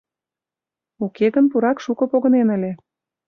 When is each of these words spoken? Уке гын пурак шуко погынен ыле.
Уке 1.05 1.25
гын 1.35 1.45
пурак 1.51 1.77
шуко 1.85 2.03
погынен 2.11 2.47
ыле. 2.55 2.71